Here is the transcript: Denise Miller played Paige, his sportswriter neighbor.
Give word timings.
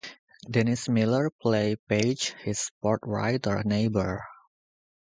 Denise 0.49 0.89
Miller 0.89 1.29
played 1.29 1.77
Paige, 1.87 2.31
his 2.43 2.71
sportswriter 2.75 3.63
neighbor. 3.63 4.23